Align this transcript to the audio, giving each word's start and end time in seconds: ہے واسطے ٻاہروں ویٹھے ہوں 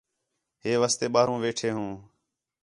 ہے 0.63 0.71
واسطے 0.81 1.05
ٻاہروں 1.13 1.37
ویٹھے 1.43 1.69
ہوں 1.75 1.91